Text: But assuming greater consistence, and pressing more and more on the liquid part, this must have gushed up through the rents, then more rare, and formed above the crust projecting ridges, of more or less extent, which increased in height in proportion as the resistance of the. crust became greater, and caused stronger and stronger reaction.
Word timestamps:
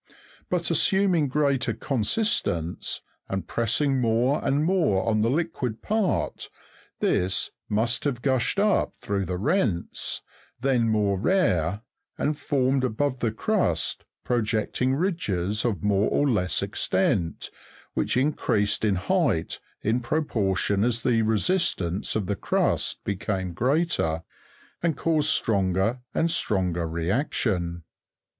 But 0.49 0.71
assuming 0.71 1.27
greater 1.27 1.73
consistence, 1.75 3.03
and 3.29 3.47
pressing 3.47 4.01
more 4.01 4.43
and 4.43 4.65
more 4.65 5.07
on 5.07 5.21
the 5.21 5.29
liquid 5.29 5.83
part, 5.83 6.49
this 7.01 7.51
must 7.69 8.03
have 8.05 8.23
gushed 8.23 8.57
up 8.59 8.95
through 8.97 9.25
the 9.25 9.37
rents, 9.37 10.23
then 10.59 10.89
more 10.89 11.19
rare, 11.19 11.81
and 12.17 12.35
formed 12.35 12.83
above 12.83 13.19
the 13.19 13.31
crust 13.31 14.03
projecting 14.23 14.95
ridges, 14.95 15.63
of 15.63 15.83
more 15.83 16.09
or 16.09 16.27
less 16.27 16.63
extent, 16.63 17.51
which 17.93 18.17
increased 18.17 18.83
in 18.83 18.95
height 18.95 19.59
in 19.83 19.99
proportion 19.99 20.83
as 20.83 21.03
the 21.03 21.21
resistance 21.21 22.15
of 22.15 22.25
the. 22.25 22.35
crust 22.35 23.03
became 23.03 23.53
greater, 23.53 24.23
and 24.81 24.97
caused 24.97 25.29
stronger 25.29 25.99
and 26.11 26.31
stronger 26.31 26.87
reaction. 26.87 27.83